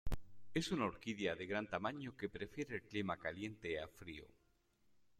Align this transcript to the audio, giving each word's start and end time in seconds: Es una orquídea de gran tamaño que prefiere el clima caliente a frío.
Es 0.55 0.71
una 0.71 0.85
orquídea 0.85 1.35
de 1.35 1.45
gran 1.45 1.69
tamaño 1.69 2.17
que 2.17 2.27
prefiere 2.27 2.73
el 2.77 2.81
clima 2.87 3.19
caliente 3.19 3.79
a 3.79 3.87
frío. 3.87 4.25